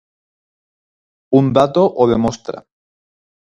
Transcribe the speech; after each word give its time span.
Un 1.39 1.45
dato 1.57 1.83
o 2.01 2.03
demostra. 2.13 2.57